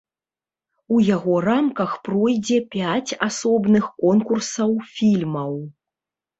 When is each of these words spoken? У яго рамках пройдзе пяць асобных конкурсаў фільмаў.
У 0.95 1.01
яго 1.15 1.35
рамках 1.49 1.91
пройдзе 2.09 2.59
пяць 2.77 3.11
асобных 3.29 3.85
конкурсаў 4.03 4.71
фільмаў. 4.99 5.53